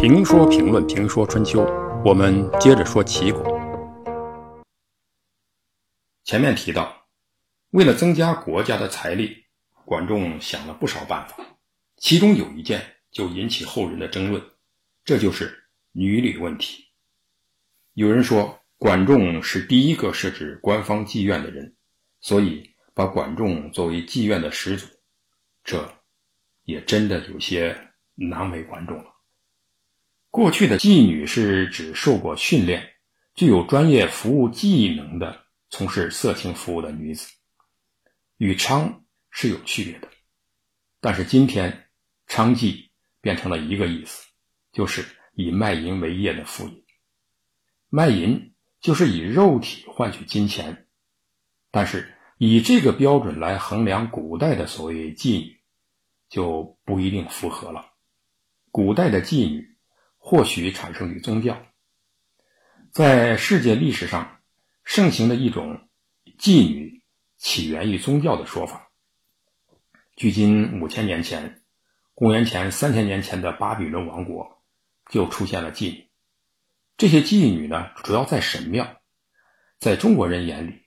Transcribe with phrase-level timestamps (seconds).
[0.00, 1.64] 评说评论评说春秋，
[2.04, 3.42] 我们接着说齐国。
[6.22, 7.04] 前面提到，
[7.70, 9.36] 为了增加国家的财力，
[9.84, 11.44] 管仲想了不少办法，
[11.96, 12.80] 其中有一件
[13.10, 14.40] 就引起后人的争论，
[15.04, 16.84] 这就是女礼问题。
[17.94, 21.74] 有人说，管仲是第一个设置官方妓院的人，
[22.20, 22.62] 所以
[22.94, 24.86] 把管仲作为妓院的始祖，
[25.64, 25.92] 这
[26.62, 27.76] 也真的有些
[28.14, 29.17] 难为管仲了。
[30.30, 32.92] 过去的妓女是指受过训练、
[33.34, 37.32] 具有专业服务技能的从事色情服务的女子，
[38.36, 39.00] 与娼
[39.30, 40.08] 是有区别的。
[41.00, 41.88] 但是今天，
[42.28, 42.90] 娼妓
[43.22, 44.26] 变成了一个意思，
[44.70, 46.84] 就是以卖淫为业的妇女。
[47.88, 50.86] 卖淫就是以肉体换取金钱，
[51.70, 55.58] 但是以这个标准来衡量古代的所谓妓女，
[56.28, 57.94] 就不一定符合了。
[58.70, 59.77] 古代的妓女。
[60.30, 61.64] 或许产生于宗教，
[62.92, 64.42] 在世界历史上
[64.84, 65.88] 盛行的一种
[66.38, 67.02] 妓女
[67.38, 68.90] 起源于宗教的说法。
[70.16, 71.62] 距今五千年前，
[72.12, 74.62] 公元前三千年前的巴比伦王国
[75.10, 76.10] 就出现了妓女。
[76.98, 79.00] 这些妓女呢，主要在神庙。
[79.78, 80.82] 在中国人眼里，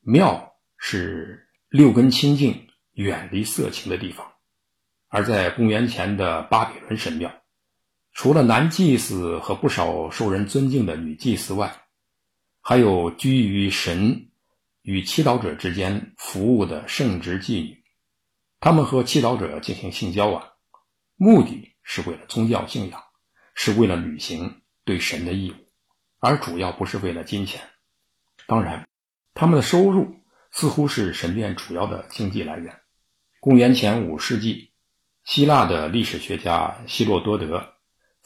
[0.00, 4.32] 庙是六根清净、远离色情的地方，
[5.08, 7.30] 而在公元前的巴比伦神庙。
[8.16, 11.82] 除了男祭司和不少受人尊敬的女祭司外，
[12.62, 14.30] 还有居于神
[14.80, 17.84] 与祈祷者之间服务的圣职妓女，
[18.58, 20.48] 他们和祈祷者进行性交往，
[21.16, 23.02] 目的是为了宗教信仰，
[23.54, 25.56] 是为了履行对神的义务，
[26.18, 27.60] 而主要不是为了金钱。
[28.46, 28.88] 当然，
[29.34, 32.80] 他们的收入似乎是神殿主要的经济来源。
[33.40, 34.70] 公元前五世纪，
[35.22, 37.74] 希腊的历史学家希罗多德。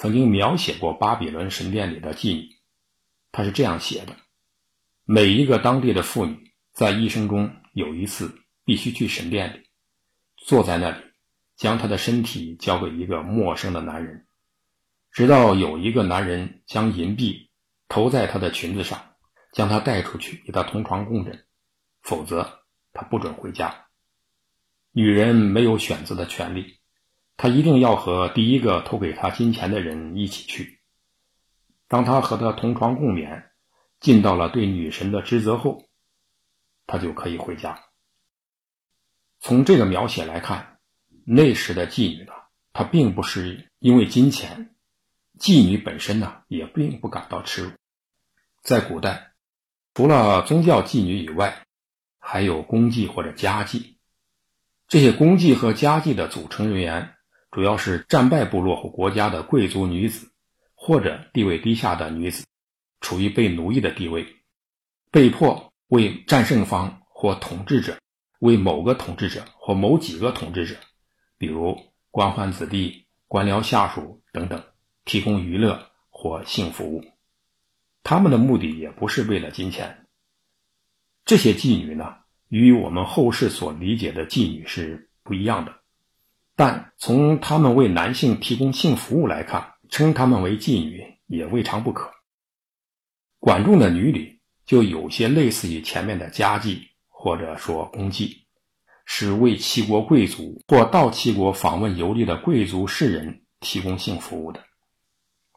[0.00, 2.56] 曾经描写过巴比伦神殿里的妓女，
[3.32, 4.16] 他是这样写的：
[5.04, 9.68] 每一个当地的妇女在一生中有一次必须去神殿里，
[10.38, 10.96] 坐在那里，
[11.54, 14.26] 将她的身体交给一个陌生的男人，
[15.12, 17.50] 直到有一个男人将银币
[17.86, 19.16] 投在她的裙子上，
[19.52, 21.44] 将她带出去与她同床共枕，
[22.00, 22.62] 否则
[22.94, 23.84] 她不准回家。
[24.92, 26.79] 女人没有选择的权利。
[27.42, 30.78] 他一定要和第一个投给他金钱的人一起去。
[31.88, 33.50] 当他和他同床共眠，
[33.98, 35.86] 尽到了对女神的职责后，
[36.86, 37.80] 他就可以回家。
[39.38, 40.80] 从这个描写来看，
[41.24, 42.32] 那时的妓女呢，
[42.74, 44.74] 她并不是因为金钱，
[45.38, 47.70] 妓女本身呢也并不感到耻辱。
[48.60, 49.32] 在古代，
[49.94, 51.64] 除了宗教妓女以外，
[52.18, 53.94] 还有公妓或者家妓。
[54.88, 57.14] 这些公妓和家妓的组成人员。
[57.50, 60.30] 主要是战败部落或国家的贵族女子，
[60.74, 62.44] 或者地位低下的女子，
[63.00, 64.26] 处于被奴役的地位，
[65.10, 67.98] 被迫为战胜方或统治者，
[68.38, 70.76] 为某个统治者或某几个统治者，
[71.38, 71.76] 比如
[72.12, 74.62] 官宦子弟、官僚下属等等，
[75.04, 77.04] 提供娱乐或性服务。
[78.04, 80.06] 他们的目的也不是为了金钱。
[81.24, 82.14] 这些妓女呢，
[82.48, 85.79] 与我们后世所理解的妓女是不一样的。
[86.60, 92.10] 但从他们为男性提供性服务来看，称他们为妓女也未尝不可。
[93.38, 96.78] 管仲的女礼就有些类似于前面的家妓
[97.08, 98.36] 或者说公妓，
[99.06, 104.62] 是为齐国贵族或到齐国访问游历的贵族士人提供性服务的。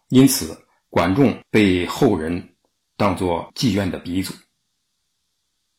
[0.07, 2.55] 因此，管仲被后人
[2.95, 4.33] 当作妓院的鼻祖。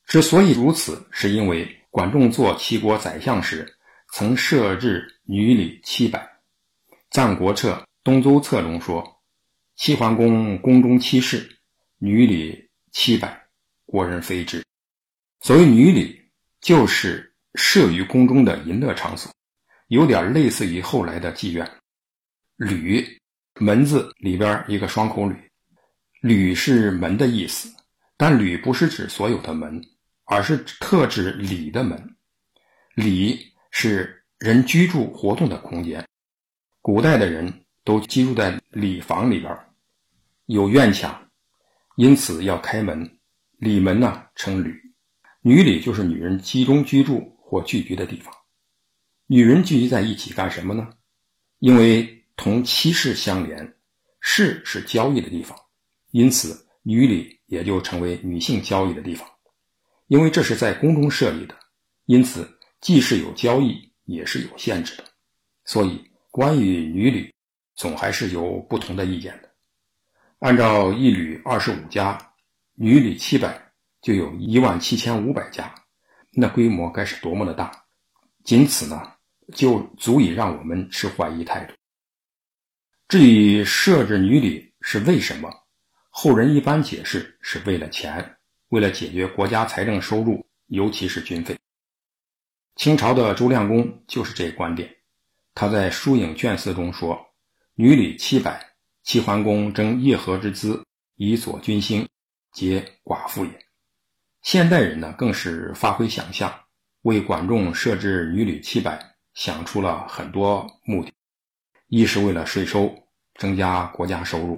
[0.05, 3.74] 之所以如此，是因为管仲做齐国宰相时。
[4.17, 6.21] 曾设置女礼七百，
[7.11, 7.73] 《战国策·
[8.05, 9.21] 东周策》中说
[9.75, 11.59] ：“齐桓公宫中七事，
[11.99, 13.49] 女礼七百，
[13.85, 14.63] 国人非之。”
[15.43, 16.17] 所谓女礼，
[16.61, 19.33] 就是设于宫中的淫乐场所，
[19.89, 21.69] 有点类似于后来的妓院。
[22.55, 23.05] 吕，
[23.59, 25.37] 门字里边一个双口吕，
[26.21, 27.69] 吕是门的意思，
[28.17, 29.83] 但吕不是指所有的门，
[30.23, 32.15] 而是特指里的门，
[32.95, 33.53] 里。
[33.77, 36.07] 是人居住活动的空间，
[36.81, 39.53] 古代的人都居住在里房里边，
[40.47, 41.29] 有院墙，
[41.97, 43.19] 因此要开门。
[43.59, 44.81] 里门呢称吕，
[45.43, 48.33] 女里就是女人集中居住或聚居的地方。
[49.27, 50.89] 女人聚集在一起干什么呢？
[51.59, 53.75] 因为同妻室相连，
[54.21, 55.59] 室是交易的地方，
[56.13, 59.29] 因此女里也就成为女性交易的地方。
[60.07, 61.57] 因为这是在宫中设立的，
[62.07, 62.49] 因此。
[62.85, 65.05] 既是有交易，也是有限制的，
[65.65, 67.33] 所以关于女旅，
[67.75, 69.51] 总还是有不同的意见的。
[70.41, 72.19] 按照一旅二十五家，
[72.75, 73.73] 女旅七百，
[74.03, 75.75] 就有一万七千五百家，
[76.31, 77.73] 那规模该是多么的大！
[78.45, 79.15] 仅此呢，
[79.55, 81.73] 就足以让我们持怀疑态度。
[83.09, 85.51] 至于设置女旅是为什么，
[86.11, 88.37] 后人一般解释是为了钱，
[88.69, 91.57] 为了解决国家财政收入，尤其是军费。
[92.77, 94.97] 清朝的朱亮公就是这观点。
[95.55, 97.27] 他在《疏影卷四》中说
[97.77, 98.71] ：“女旅七百，
[99.05, 100.85] 齐桓公争叶河之资，
[101.15, 102.09] 以佐军兴，
[102.53, 103.65] 皆寡妇也。”
[104.43, 106.53] 现代人呢，更是发挥想象，
[107.03, 111.13] 为管仲设置女旅七百，想出了很多目的：
[111.87, 112.93] 一是为了税收，
[113.37, 114.57] 增加国家收入；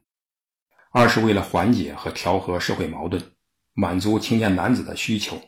[0.90, 3.22] 二是为了缓解和调和社会矛盾，
[3.74, 5.38] 满足青年男子的需求，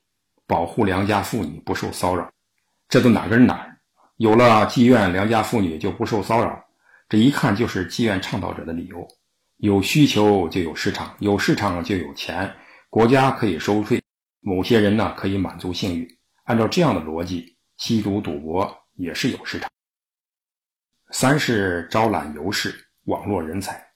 [0.47, 2.31] 保护良家妇女不受骚扰。
[2.88, 3.67] 这都哪跟哪？
[4.17, 6.64] 有了妓院，良家妇女就不受骚扰，
[7.08, 9.06] 这一看就是妓院倡导者的理由。
[9.58, 12.50] 有需求就有市场，有市场就有钱，
[12.88, 14.02] 国家可以收税，
[14.40, 16.08] 某些人呢可以满足性欲。
[16.44, 19.70] 按照这样的逻辑，吸毒赌博也是有市场。
[21.11, 22.75] 三是招揽游士，
[23.05, 23.87] 网络人才，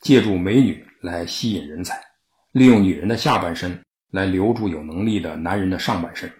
[0.00, 2.00] 借助美女来吸引人才，
[2.52, 3.78] 利用女人的下半身
[4.10, 6.32] 来留住有能力的男人的上半身。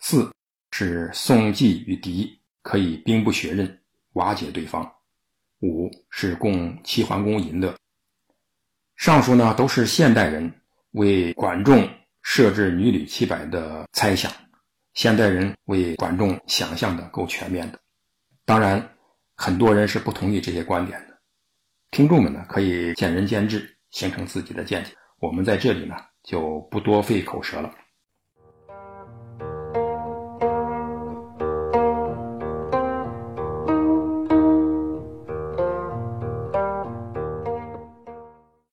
[0.00, 0.28] 四。
[0.76, 3.80] 是宋季与敌，可以兵不血刃
[4.14, 4.84] 瓦解对方。
[5.60, 7.72] 五是供齐桓公淫乐。
[8.96, 10.52] 上述呢都是现代人
[10.90, 11.88] 为管仲
[12.22, 14.32] 设置女旅七百的猜想，
[14.94, 17.78] 现代人为管仲想象的够全面的。
[18.44, 18.96] 当然，
[19.36, 21.16] 很多人是不同意这些观点的。
[21.92, 24.90] 听众们呢可以见仁见智，形成自己的见解。
[25.20, 25.94] 我们在这里呢
[26.24, 27.72] 就不多费口舌了。